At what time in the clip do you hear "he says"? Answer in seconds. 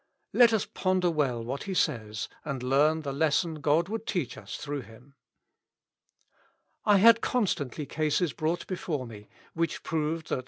1.65-2.27